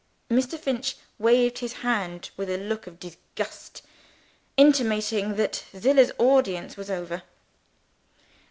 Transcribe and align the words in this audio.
Mr. 0.31 0.57
Finch 0.57 0.97
waved 1.19 1.59
his 1.59 1.73
hand 1.85 2.31
with 2.35 2.49
a 2.49 2.57
look 2.57 2.87
of 2.87 2.99
disgust, 2.99 3.83
intimating 4.57 5.35
that 5.35 5.63
Zillah's 5.77 6.11
audience 6.17 6.75
was 6.75 6.89
over. 6.89 7.21